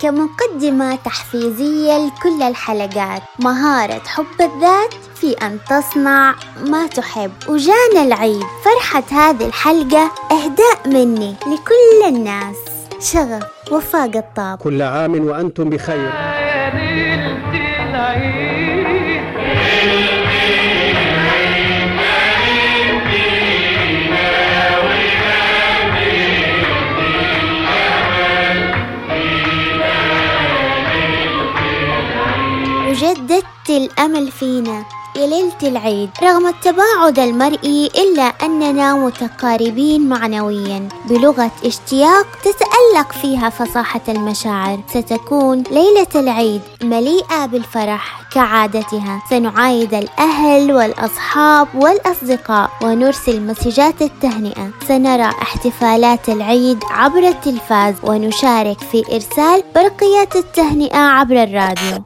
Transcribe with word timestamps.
كمقدمة 0.00 0.94
تحفيزية 0.94 2.06
لكل 2.06 2.42
الحلقات. 2.42 3.22
مهارة 3.38 4.02
حب 4.06 4.26
الذات 4.40 4.94
في 5.14 5.32
أن 5.32 5.58
تصنع 5.70 6.34
ما 6.60 6.86
تحب. 6.86 7.32
وجانا 7.48 8.02
العيد. 8.02 8.44
فرحة 8.64 9.04
هذه 9.10 9.46
الحلقة 9.46 10.10
إهداء 10.32 10.78
مني 10.86 11.36
لكل 11.46 12.14
الناس. 12.16 12.56
شغف. 13.00 13.42
وفاء 13.72 14.10
قطاب 14.10 14.58
كل 14.58 14.82
عام 14.82 15.26
وأنتم 15.26 15.70
بخير. 15.70 16.12
الأمل 34.18 34.32
فينا 34.32 34.84
ليلة 35.16 35.58
العيد. 35.62 36.10
رغم 36.22 36.46
التباعد 36.46 37.18
المرئي 37.18 37.86
إلا 37.86 38.22
أننا 38.22 38.94
متقاربين 38.94 40.08
معنويا. 40.08 40.88
بلغة 41.04 41.50
اشتياق 41.64 42.26
تتألق 42.42 43.12
فيها 43.22 43.50
فصاحة 43.50 44.00
المشاعر. 44.08 44.80
ستكون 44.88 45.62
ليلة 45.70 46.06
العيد 46.14 46.62
مليئة 46.82 47.46
بالفرح 47.46 48.20
كعادتها. 48.34 49.22
سنعايد 49.30 49.94
الأهل 49.94 50.72
والأصحاب 50.72 51.68
والأصدقاء 51.74 52.70
ونرسل 52.82 53.40
مسجات 53.40 54.02
التهنئة. 54.02 54.70
سنرى 54.88 55.30
احتفالات 55.42 56.28
العيد 56.28 56.78
عبر 56.90 57.28
التلفاز 57.28 57.94
ونشارك 58.02 58.80
في 58.80 59.02
إرسال 59.12 59.62
برقيات 59.74 60.36
التهنئة 60.36 60.98
عبر 60.98 61.42
الراديو. 61.42 62.04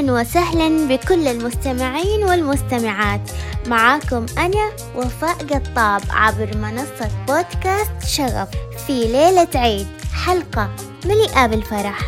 أهلا 0.00 0.12
وسهلا 0.12 0.88
بكل 0.88 1.28
المستمعين 1.28 2.24
والمستمعات. 2.24 3.20
معاكم 3.66 4.26
أنا 4.38 4.70
وفاء 4.96 5.34
قطاب 5.34 6.02
عبر 6.10 6.56
منصة 6.56 7.10
بودكاست 7.28 8.06
شغف 8.06 8.48
في 8.86 8.92
ليلة 8.92 9.48
عيد 9.54 9.86
حلقة 10.26 10.70
مليئة 11.04 11.46
بالفرح. 11.46 11.98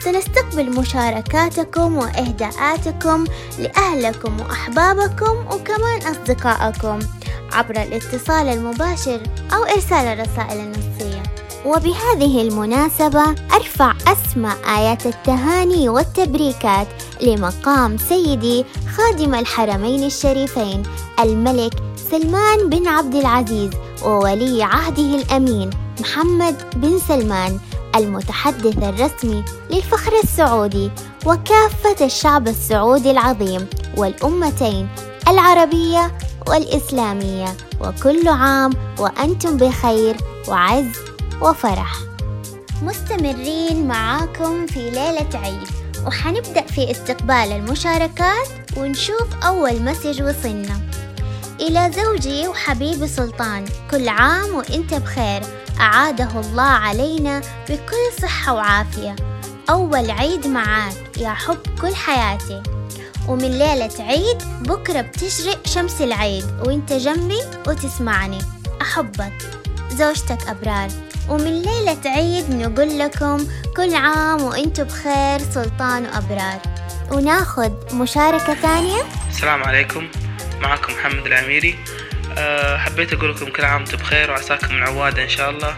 سنستقبل 0.00 0.80
مشاركاتكم 0.80 1.96
وإهداءاتكم 1.96 3.24
لأهلكم 3.58 4.40
وأحبابكم 4.40 5.46
وكمان 5.46 6.02
أصدقائكم 6.02 6.98
عبر 7.52 7.82
الاتصال 7.82 8.48
المباشر 8.48 9.20
أو 9.52 9.64
إرسال 9.64 10.06
الرسائل 10.06 10.60
النصية. 10.60 11.05
وبهذه 11.66 12.42
المناسبة 12.42 13.24
أرفع 13.54 13.92
أسمى 14.06 14.52
آيات 14.78 15.06
التهاني 15.06 15.88
والتبريكات 15.88 16.86
لمقام 17.22 17.98
سيدي 17.98 18.64
خادم 18.96 19.34
الحرمين 19.34 20.04
الشريفين 20.04 20.82
الملك 21.20 21.74
سلمان 22.10 22.68
بن 22.68 22.88
عبد 22.88 23.14
العزيز 23.14 23.70
وولي 24.04 24.62
عهده 24.62 25.14
الأمين 25.16 25.70
محمد 26.00 26.56
بن 26.76 26.98
سلمان 27.08 27.58
المتحدث 27.96 28.78
الرسمي 28.82 29.44
للفخر 29.70 30.12
السعودي 30.24 30.90
وكافة 31.26 32.04
الشعب 32.06 32.48
السعودي 32.48 33.10
العظيم 33.10 33.66
والأمتين 33.96 34.88
العربية 35.28 36.18
والإسلامية. 36.48 37.56
وكل 37.80 38.28
عام 38.28 38.72
وأنتم 38.98 39.56
بخير 39.56 40.16
وعز 40.48 41.15
وفرح. 41.40 41.92
مستمرين 42.82 43.88
معاكم 43.88 44.66
في 44.66 44.90
ليلة 44.90 45.28
عيد. 45.34 45.68
وحنبدأ 46.06 46.62
في 46.62 46.90
استقبال 46.90 47.52
المشاركات 47.52 48.48
ونشوف 48.76 49.44
أول 49.46 49.82
مسج 49.82 50.22
وصلنا. 50.22 50.80
إلى 51.60 51.90
زوجي 51.96 52.48
وحبيبي 52.48 53.08
سلطان. 53.08 53.64
كل 53.90 54.08
عام 54.08 54.54
وإنت 54.54 54.94
بخير. 54.94 55.42
أعاده 55.80 56.40
الله 56.40 56.62
علينا 56.62 57.40
بكل 57.68 58.22
صحة 58.22 58.54
وعافية. 58.54 59.16
أول 59.70 60.10
عيد 60.10 60.46
معاك 60.46 61.18
يا 61.18 61.30
حب 61.30 61.58
كل 61.80 61.94
حياتي. 61.94 62.62
ومن 63.28 63.50
ليلة 63.50 63.92
عيد 64.00 64.38
بكرة 64.60 65.00
بتشرق 65.00 65.66
شمس 65.66 66.02
العيد. 66.02 66.44
وإنت 66.66 66.92
جنبي 66.92 67.40
وتسمعني. 67.66 68.38
أحبك. 68.82 69.50
زوجتك 69.92 70.48
أبرار. 70.48 70.88
ومن 71.28 71.62
ليلة 71.62 72.00
عيد 72.06 72.50
نقول 72.50 72.98
لكم 72.98 73.46
كل 73.76 73.94
عام 73.94 74.42
وأنتم 74.42 74.84
بخير 74.84 75.38
سلطان 75.38 76.04
وأبرار. 76.04 76.60
وناخد 77.10 77.94
مشاركة 77.94 78.54
ثانية. 78.54 79.02
السلام 79.30 79.64
عليكم. 79.64 80.08
معكم 80.60 80.92
محمد 80.92 81.26
العميري. 81.26 81.78
أه 82.38 82.76
حبيت 82.76 83.12
أقول 83.12 83.30
لكم 83.30 83.46
كل 83.46 83.64
عام 83.64 83.80
وأنتم 83.80 83.96
بخير 83.96 84.30
وعساكم 84.30 84.74
من 84.74 84.82
عوادة 84.82 85.22
إن 85.22 85.28
شاء 85.28 85.50
الله. 85.50 85.76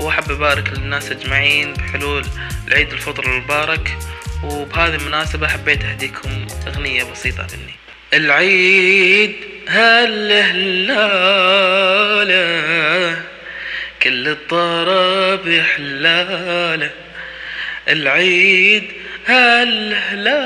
وأحب 0.00 0.30
أبارك 0.30 0.72
للناس 0.72 1.10
أجمعين 1.10 1.72
بحلول 1.72 2.24
العيد 2.68 2.92
الفطر 2.92 3.24
المبارك. 3.24 3.96
وبهذه 4.44 4.94
المناسبة 4.94 5.48
حبيت 5.48 5.84
أهديكم 5.84 6.46
أغنية 6.66 7.04
بسيطة 7.04 7.46
مني. 7.52 7.74
العيد 8.14 9.36
هل 9.68 10.32
هلاله 10.32 11.00
كل 14.02 14.28
الطرب 14.28 15.62
حلالة 15.76 16.90
العيد 17.88 18.84
هالهلالة. 19.26 20.40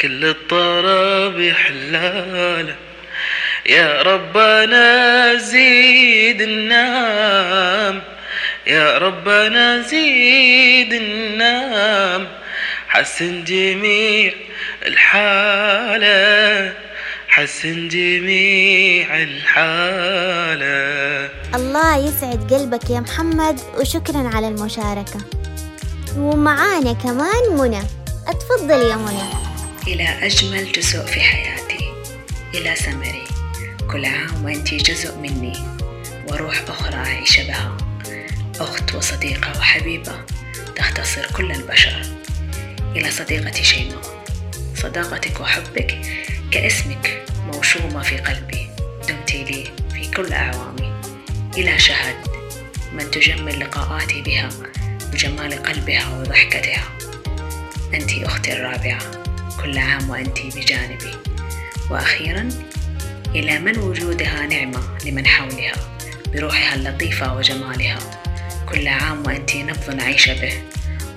كل 0.00 0.24
الطرب 0.24 1.52
حلالة. 1.52 2.74
يا 3.66 4.02
ربنا 4.02 5.34
زيد 5.34 6.42
النام 6.42 8.02
يا 8.66 8.98
ربنا 8.98 9.80
زيد 9.80 10.92
النام 10.92 12.28
حسن 12.88 13.44
جميع 13.44 14.32
الحالة. 14.86 16.72
حسن 17.38 17.88
جميع 17.88 19.22
الحالة. 19.22 20.78
الله 21.54 21.96
يسعد 21.96 22.52
قلبك 22.54 22.90
يا 22.90 23.00
محمد 23.00 23.60
وشكرا 23.80 24.28
على 24.34 24.48
المشاركة. 24.48 25.20
ومعانا 26.16 26.92
كمان 26.92 27.56
منى. 27.58 27.82
اتفضل 28.26 28.90
يا 28.90 28.96
منى. 28.96 29.28
إلى 29.86 30.26
أجمل 30.26 30.72
جزء 30.72 30.98
في 31.06 31.20
حياتي 31.20 31.92
إلى 32.54 32.76
سمري 32.76 33.24
كل 33.90 34.04
عام 34.04 34.44
وأنت 34.44 34.74
جزء 34.74 35.16
مني 35.16 35.56
وروح 36.28 36.62
أخرى 36.68 36.94
أعيش 36.94 37.40
بها. 37.40 37.76
أخت 38.60 38.94
وصديقة 38.94 39.58
وحبيبة 39.58 40.12
تختصر 40.76 41.26
كل 41.36 41.52
البشر. 41.52 42.02
إلى 42.96 43.10
صديقتي 43.10 43.64
شيماء. 43.64 44.02
صداقتك 44.74 45.40
وحبك 45.40 45.98
كاسمك 46.50 47.24
موشومة 47.46 48.02
في 48.02 48.16
قلبي 48.16 48.70
دمت 49.08 49.32
لي 49.34 49.64
في 49.94 50.10
كل 50.10 50.32
أعوامي. 50.32 50.92
إلى 51.56 51.78
شهد 51.78 52.16
من 52.92 53.10
تجمل 53.10 53.60
لقاءاتي 53.60 54.22
بها 54.22 54.48
بجمال 55.12 55.62
قلبها 55.62 56.20
وضحكتها. 56.20 56.84
أنت 57.94 58.12
أختي 58.22 58.52
الرابعة 58.52 58.98
كل 59.62 59.78
عام 59.78 60.10
وأنت 60.10 60.38
بجانبي. 60.56 61.12
وأخيرا 61.90 62.48
إلى 63.34 63.58
من 63.58 63.78
وجودها 63.78 64.46
نعمة 64.46 64.80
لمن 65.04 65.26
حولها 65.26 65.74
بروحها 66.34 66.74
اللطيفة 66.74 67.36
وجمالها. 67.36 67.98
كل 68.66 68.88
عام 68.88 69.26
وأنت 69.26 69.56
نبض 69.56 69.90
نعيش 69.90 70.28
به 70.28 70.62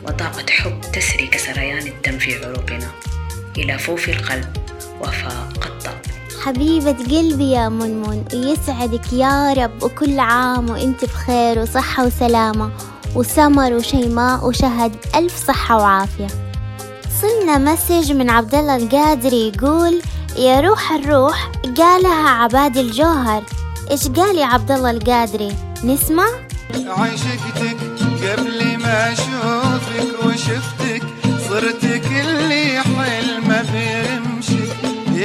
وطاقة 0.03 0.45
حب 0.49 0.81
تسري 0.93 1.27
كسريان 1.27 1.87
الدم 1.87 2.19
في 2.19 2.45
عروقنا. 2.45 2.91
إلى 3.57 3.79
فوف 3.79 4.09
القلب 4.09 4.60
وفاء 5.01 5.49
قطاب 5.61 6.01
حبيبة 6.45 6.91
قلبي 6.91 7.51
يا 7.51 7.69
منمن 7.69 8.23
ويسعدك 8.33 9.13
يا 9.13 9.53
رب 9.53 9.83
وكل 9.83 10.19
عام 10.19 10.69
وإنت 10.69 11.05
بخير 11.05 11.59
وصحة 11.59 12.05
وسلامة 12.05 12.71
وسمر 13.15 13.73
وشيماء 13.73 14.47
وشهد 14.47 14.95
ألف 15.15 15.47
صحة 15.47 15.77
وعافية. 15.77 16.27
صلنا 17.21 17.57
مسج 17.57 18.11
من 18.11 18.29
عبد 18.29 18.55
الله 18.55 18.75
القادري 18.75 19.47
يقول 19.47 20.01
يا 20.37 20.59
روح 20.59 20.91
الروح 20.91 21.51
قالها 21.77 22.29
عباد 22.29 22.77
الجوهر. 22.77 23.43
إيش 23.91 24.07
قال 24.07 24.37
يا 24.37 24.45
عبد 24.45 24.71
الله 24.71 24.91
القادري؟ 24.91 25.55
نسمع؟ 25.83 26.25
عشقتك 26.87 27.77
قبل 28.23 28.77
ما 28.77 29.11
أشوفك 29.13 30.25
وشفتك 30.25 31.03
صرت 31.49 31.81
كل 31.81 32.51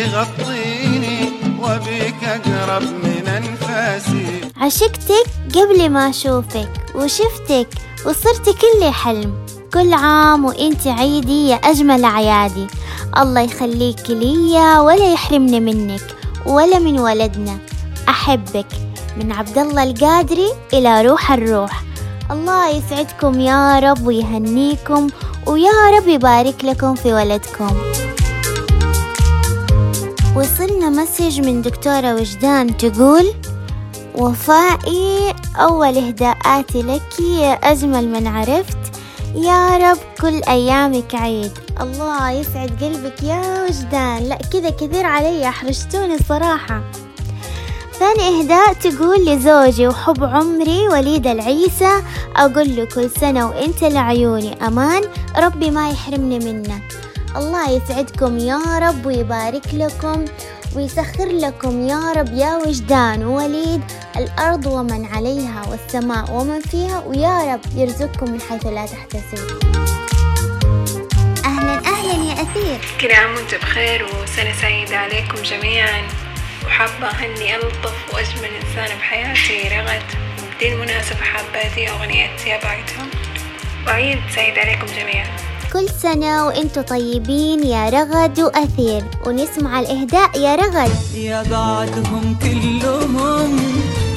يغطيني 0.07 1.33
وبك 1.63 2.25
أقرب 2.25 2.83
من 2.83 3.29
أنفاسي. 3.29 4.41
عشقتك 4.57 5.27
قبل 5.55 5.91
ما 5.91 6.11
أشوفك 6.11 6.69
وشفتك 6.95 7.69
وصرت 8.07 8.47
كل 8.49 8.93
حلم. 8.93 9.35
كل 9.75 9.93
عام 9.93 10.45
وانت 10.45 10.87
عيدي 10.87 11.49
يا 11.49 11.57
أجمل 11.57 12.05
أعيادي. 12.05 12.67
الله 13.19 13.41
يخليك 13.41 14.11
ليا 14.11 14.81
ولا 14.81 15.13
يحرمني 15.13 15.61
منك 15.61 16.07
ولا 16.47 16.79
من 16.79 17.01
ولدنا. 17.01 17.59
أحبك 18.09 18.67
من 19.17 19.33
عبد 19.33 19.59
الله 19.59 19.83
القادري 19.83 20.49
إلى 20.73 21.03
روح 21.03 21.33
الروح. 21.33 21.83
الله 22.31 22.69
يسعدكم 22.69 23.41
يا 23.41 23.79
رب 23.79 24.07
ويهنيكم 24.07 25.07
ويا 25.47 25.99
رب 25.99 26.09
يبارك 26.09 26.65
لكم 26.65 26.95
في 26.95 27.13
ولدكم. 27.13 27.71
وصلنا 30.37 30.89
مسج 30.89 31.41
من 31.41 31.63
دكتورة 31.63 32.15
وجدان 32.15 32.77
تقول 32.77 33.35
وفائي 34.15 35.35
أول 35.57 35.99
إهداءاتي 35.99 36.83
لك 36.83 37.21
يا 37.21 37.53
أجمل 37.53 38.09
من 38.09 38.27
عرفت. 38.27 38.79
يا 39.35 39.77
رب 39.77 39.99
كل 40.21 40.43
أيامك 40.49 41.15
عيد. 41.15 41.53
الله 41.81 42.31
يسعد 42.31 42.85
قلبك 42.85 43.23
يا 43.23 43.65
وجدان. 43.65 44.23
لا 44.23 44.39
كذا 44.53 44.71
كثير 44.71 45.07
علي 45.07 45.49
أحرجتوني 45.49 46.15
الصراحة 46.15 46.81
ثاني 47.99 48.41
إهداء 48.41 48.73
تقول 48.73 49.27
لزوجي 49.27 49.89
وحب 49.89 50.25
عمري 50.25 50.89
وليد 50.89 51.27
العيسى 51.27 52.03
أقول 52.37 52.77
له 52.77 52.85
كل 52.85 53.11
سنة 53.11 53.49
وإنت 53.49 53.85
لعيوني. 53.85 54.67
أمان. 54.67 55.03
ربي 55.39 55.71
ما 55.71 55.91
يحرمني 55.91 56.39
منك 56.39 57.06
الله 57.37 57.71
يسعدكم 57.71 58.39
يا 58.39 58.79
رب 58.79 59.07
ويبارك 59.07 59.67
لكم 59.73 60.25
ويسخر 60.77 61.29
لكم 61.29 61.89
يا 61.89 62.13
رب 62.13 62.33
يا 62.33 62.57
وجدان 62.57 63.25
ووليد 63.25 63.83
الأرض 64.17 64.67
ومن 64.67 65.07
عليها 65.07 65.63
والسماء 65.71 66.31
ومن 66.31 66.61
فيها 66.61 67.03
ويا 67.07 67.55
رب 67.55 67.61
يرزقكم 67.77 68.31
من 68.31 68.41
حيث 68.41 68.67
لا 68.67 68.87
تحتسبون 68.87 69.59
أهلا 71.45 71.79
أهلا 71.79 72.25
يا 72.25 72.33
أثير. 72.43 72.79
كل 73.01 73.13
عام 73.13 73.35
وأنتم 73.35 73.57
بخير 73.57 74.05
وسنة 74.05 74.53
سعيدة 74.61 74.99
عليكم 74.99 75.43
جميعا. 75.43 76.03
وحابة 76.67 77.07
أهني 77.07 77.57
ألطف 77.57 78.15
وأجمل 78.15 78.51
إنسان 78.63 78.99
بحياتي 78.99 79.69
رغد. 79.69 80.03
وبدي 80.43 80.73
المناسبة 80.73 81.21
حابة 81.21 81.59
أهدي 81.59 81.91
أغنية 81.91 82.31
يا 82.47 82.61
بعدهم 82.65 83.11
وعيد 83.87 84.19
سعيد 84.35 84.59
عليكم 84.59 84.87
جميعا. 84.87 85.27
كل 85.77 85.89
سنة 86.03 86.47
وأنتم 86.47 86.83
طيبين 86.83 87.65
يا 87.65 87.89
رغد 87.91 88.41
وأثير. 88.41 89.05
ونسمع 89.27 89.81
الإهداء 89.81 90.31
يا 90.41 90.55
رغد. 90.55 90.91
يا 91.15 91.43
بعدهم 91.43 92.37
كلهم 92.43 93.51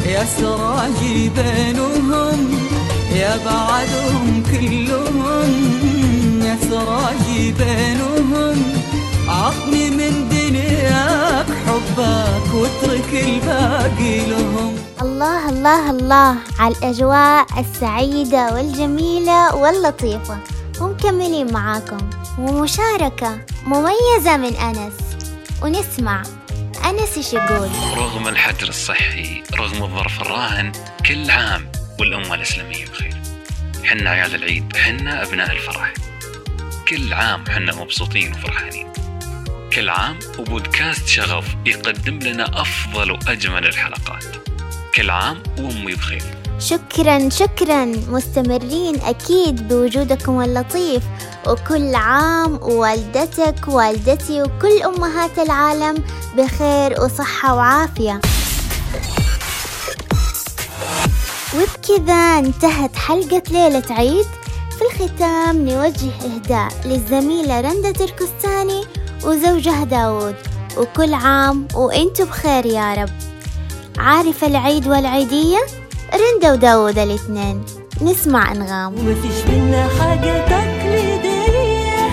يا 0.05 0.23
سراجي 0.39 1.29
بينهم 1.29 2.39
يا 3.15 3.33
بعدهم 3.45 4.43
كلهم 4.51 5.49
يا 6.47 6.57
سراجي 6.69 7.51
بينهم. 7.51 8.57
عطني 9.27 9.89
من 9.89 10.29
دنياك 10.29 11.47
حبك 11.65 12.53
واترك 12.55 13.11
الباقي 13.13 14.15
لهم. 14.31 14.75
الله 15.01 15.49
الله 15.49 15.89
الله 15.89 16.35
على 16.59 16.75
الأجواء 16.75 17.45
السعيدة 17.59 18.53
والجميلة 18.53 19.55
واللطيفة. 19.55 20.37
ومكملين 21.09 21.53
معاكم 21.53 22.09
ومشاركة 22.39 23.45
مميزة 23.63 24.37
من 24.37 24.55
أنس. 24.55 24.93
ونسمع 25.61 26.23
أنس 26.85 27.17
إيش 27.17 27.33
يقول. 27.33 27.69
رغم 27.97 28.27
الحجر 28.27 28.67
الصحي 28.67 29.43
رغم 29.53 29.83
الظرف 29.83 30.21
الراهن 30.21 30.71
كل 31.05 31.31
عام 31.31 31.71
والأمة 31.99 32.35
الإسلامية 32.35 32.85
بخير. 32.85 33.17
حنا 33.83 34.09
عيال 34.09 34.35
العيد 34.35 34.77
حنا 34.77 35.23
أبناء 35.23 35.51
الفرح. 35.51 35.93
كل 36.87 37.13
عام 37.13 37.43
حنا 37.49 37.75
مبسوطين 37.75 38.31
وفرحانين. 38.33 38.93
كل 39.73 39.89
عام 39.89 40.19
وبودكاست 40.39 41.07
شغف 41.07 41.45
يقدم 41.65 42.19
لنا 42.19 42.61
أفضل 42.61 43.11
وأجمل 43.11 43.67
الحلقات. 43.67 44.25
كل 44.95 45.09
عام 45.09 45.43
وأمي 45.57 45.95
بخير. 45.95 46.38
شكرا 46.59 47.29
شكرا. 47.29 47.85
مستمرين 47.85 49.01
أكيد 49.01 49.67
بوجودكم 49.67 50.41
اللطيف. 50.41 51.03
وكل 51.47 51.95
عام 51.95 52.59
والدتك 52.61 53.67
والدتي 53.67 54.41
وكل 54.41 54.81
أمهات 54.81 55.39
العالم 55.39 56.03
بخير 56.37 57.01
وصحة 57.01 57.55
وعافية. 57.55 58.21
وبكذا 61.55 62.39
انتهت 62.39 62.95
حلقة 62.95 63.43
ليلة 63.51 63.83
عيد. 63.89 64.25
في 64.77 64.85
الختام 64.85 65.69
نوجه 65.69 66.11
إهداء 66.25 66.71
للزميلة 66.85 67.61
رندة 67.61 67.91
تركستاني 67.91 68.83
وزوجها 69.23 69.83
داود 69.83 70.35
وكل 70.77 71.13
عام 71.13 71.67
وانتو 71.73 72.25
بخير 72.25 72.65
يا 72.65 72.93
رب. 72.93 73.09
عارفة 73.97 74.47
العيد 74.47 74.87
والعيدية؟ 74.87 75.59
رندا 76.13 76.51
وداود 76.53 76.97
الاثنين. 76.99 77.65
نسمع 78.01 78.51
أنغام. 78.51 78.93
ومفيش 78.93 79.45
منا 79.49 79.87
حاجة 79.99 80.45
تقليدية 80.47 82.07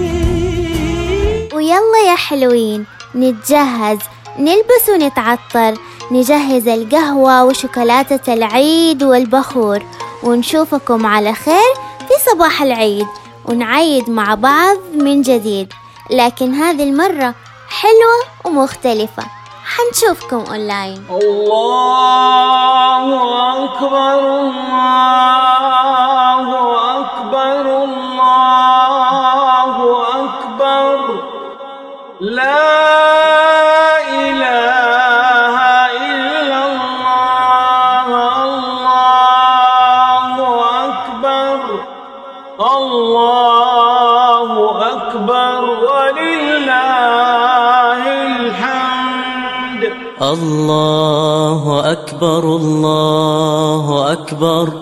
ويلا 1.53 2.01
يا 2.07 2.15
حلوين 2.15 2.85
نتجهز. 3.15 3.97
نلبس 4.39 4.89
ونتعطر. 4.93 5.73
نجهز 6.11 6.67
القهوة 6.67 7.43
وشوكولاتة 7.43 8.33
العيد 8.33 9.03
والبخور. 9.03 9.79
ونشوفكم 10.23 11.05
على 11.05 11.33
خير 11.33 11.84
صباح 12.31 12.61
العيد 12.61 13.07
ونعيد 13.45 14.09
مع 14.09 14.35
بعض 14.35 14.77
من 14.93 15.21
جديد. 15.21 15.73
لكن 16.09 16.53
هذه 16.53 16.83
المرة 16.83 17.33
حلوة 17.69 18.19
ومختلفة. 18.45 19.23
حنشوفكم 19.65 20.43
أونلاين 20.51 21.03
الله 21.09 22.05
أكبر 23.65 24.19
الله 24.41 25.44
الله 50.21 51.91
أكبر 51.91 52.39
الله 52.39 54.11
أكبر. 54.11 54.73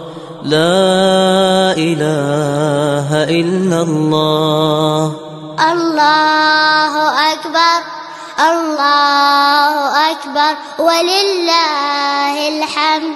لا 0.43 1.73
إله 1.73 3.09
إلا 3.23 3.81
الله. 3.81 5.11
الله 5.71 6.93
أكبر 7.33 7.79
الله 8.39 9.75
أكبر. 10.11 10.53
ولله 10.79 12.35
الحمد. 12.47 13.15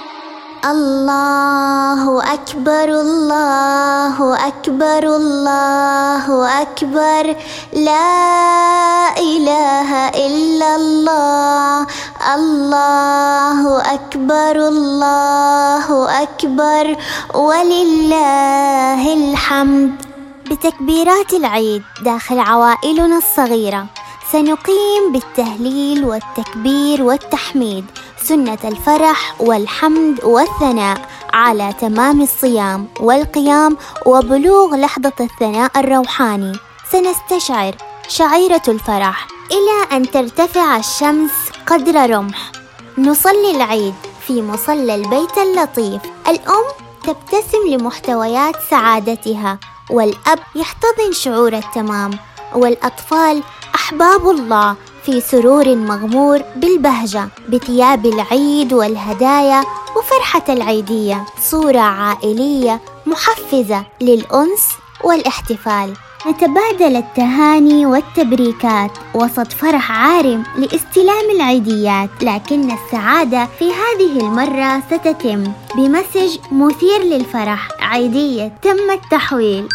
الله 0.64 2.32
أكبر 2.34 2.84
الله 2.84 4.16
أكبر 4.48 5.02
الله 5.16 6.26
أكبر. 6.62 7.36
لا 7.72 9.14
إله 9.18 10.08
إلا 10.08 10.76
الله. 10.76 11.86
الله 12.34 13.80
أكبر 13.94 14.68
الله 14.68 16.22
أكبر 16.22 16.96
ولله 17.34 19.14
الحمد 19.14 20.02
بتكبيرات 20.50 21.32
العيد 21.32 21.82
داخل 22.04 22.38
عوائلنا 22.38 23.18
الصغيرة. 23.18 23.86
سنقيم 24.32 25.12
بالتهليل 25.12 26.04
والتكبير 26.04 27.02
والتحميد. 27.02 27.84
سنة 28.24 28.58
الفرح 28.64 29.34
والحمد 29.40 30.24
والثناء 30.24 31.08
على 31.32 31.74
تمام 31.80 32.22
الصيام 32.22 32.88
والقيام 33.00 33.76
وبلوغ 34.06 34.76
لحظة 34.76 35.12
الثناء 35.20 35.70
الروحاني. 35.76 36.52
سنستشعر 36.92 37.74
شعيرة 38.08 38.62
الفرح 38.68 39.26
إلى 39.50 39.96
أن 39.96 40.10
ترتفع 40.10 40.76
الشمس 40.76 41.32
قدر 41.68 42.10
رمح. 42.10 42.52
نصلي 42.98 43.50
العيد 43.50 43.94
في 44.26 44.42
مصلى 44.42 44.94
البيت 44.94 45.38
اللطيف. 45.38 46.02
الأم 46.28 46.64
تبتسم 47.04 47.68
لمحتويات 47.68 48.54
سعادتها 48.70 49.58
والأب 49.90 50.38
يحتضن 50.54 51.12
شعور 51.12 51.52
التمام 51.52 52.10
والأطفال 52.54 53.42
أحباب 53.74 54.30
الله 54.30 54.76
في 55.04 55.20
سرور 55.20 55.76
مغمور 55.76 56.42
بالبهجة 56.56 57.28
بثياب 57.48 58.06
العيد 58.06 58.72
والهدايا 58.72 59.64
وفرحة 59.96 60.44
العيدية. 60.48 61.26
صورة 61.42 61.80
عائلية 61.80 62.80
محفزة 63.06 63.84
للأنس 64.00 64.68
والاحتفال. 65.04 65.96
نتبادل 66.26 66.96
التهاني 66.96 67.86
والتبريكات 67.86 68.90
وسط 69.14 69.52
فرح 69.52 69.92
عارم 69.92 70.42
لاستلام 70.56 71.30
العيديات 71.34 72.10
لكن 72.22 72.70
السعادة 72.70 73.48
في 73.58 73.64
هذه 73.64 74.20
المرة 74.20 74.82
ستتم 74.90 75.52
بمسج 75.76 76.38
مثير 76.52 77.02
للفرح 77.02 77.68
عيدية 77.80 78.52
تم 78.62 78.90
التحويل. 78.90 79.68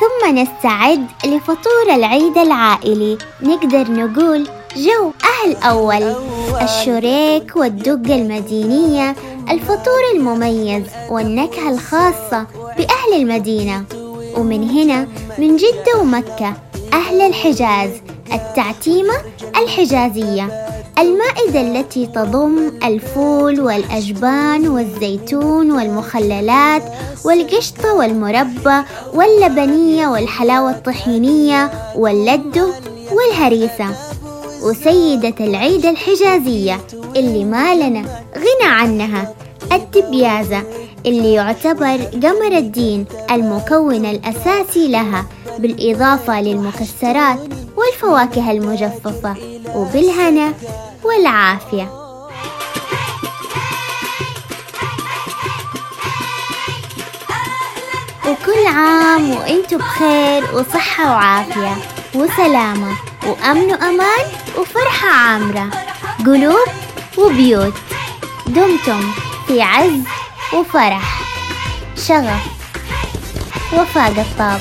ثم 0.00 0.36
نستعد 0.38 1.06
لفطور 1.26 1.94
العيد 1.94 2.38
العائلي. 2.38 3.18
نقدر 3.42 3.90
نقول 3.90 4.48
جو 4.76 5.12
أهل 5.24 5.56
أول. 5.56 6.14
الشريك 6.62 7.56
والدقة 7.56 8.14
المدينية 8.14 9.16
الفطور 9.50 10.02
المميز 10.14 10.82
والنكهة 11.10 11.70
الخاصة 11.70 12.46
بأهل 12.78 13.12
المدينة. 13.14 13.84
ومن 14.36 14.70
هنا 14.70 15.06
من 15.38 15.56
جدة 15.56 16.00
ومكة 16.00 16.54
أهل 16.92 17.20
الحجاز 17.20 17.90
التعتيمة 18.32 19.14
الحجازية 19.62 20.66
المائدة 20.98 21.60
التي 21.60 22.06
تضم 22.06 22.72
الفول 22.84 23.60
والأجبان 23.60 24.68
والزيتون 24.68 25.72
والمخللات 25.72 26.82
والقشطة 27.24 27.94
والمربى 27.94 28.82
واللبنية 29.14 30.06
والحلاوة 30.08 30.70
الطحينية 30.70 31.70
واللدو 31.96 32.70
والهريسة. 33.12 33.86
وسيدة 34.62 35.34
العيد 35.40 35.86
الحجازية 35.86 36.80
اللي 37.16 37.44
ما 37.44 37.74
لنا 37.74 38.00
غنى 38.36 38.70
عنها 38.72 39.34
الدبيازة. 39.72 40.62
اللي 41.06 41.32
يعتبر 41.34 41.96
قمر 42.22 42.56
الدين 42.58 43.06
المكون 43.30 44.06
الأساسي 44.06 44.88
لها 44.88 45.26
بالإضافة 45.58 46.40
للمكسرات 46.40 47.38
والفواكه 47.76 48.50
المجففة 48.50 49.34
وبالهنا 49.74 50.52
والعافية. 51.04 51.88
وكل 58.28 58.66
عام 58.66 59.30
وأنتم 59.30 59.76
بخير 59.78 60.44
وصحة 60.54 61.10
وعافية 61.10 61.76
وسلامة 62.14 62.96
وأمن 63.26 63.72
وأمان 63.72 64.24
وفرحة 64.58 65.08
عامرة. 65.08 65.70
قلوب 66.26 66.68
وبيوت. 67.18 67.74
دمتم 68.46 69.00
في 69.46 69.62
عز 69.62 70.00
وفرح. 70.54 71.22
شغف. 71.96 72.60
وفاء 73.72 74.12
قطاب 74.12 74.60